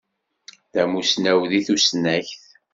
D 0.73 0.75
amussnaw 0.83 1.39
deg 1.51 1.63
tussnakt. 1.67 2.41